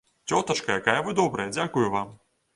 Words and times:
Цётачка, 0.29 0.77
якая 0.81 0.95
вы 1.09 1.15
добрая, 1.21 1.47
дзякую 1.59 1.87
вам! 1.99 2.13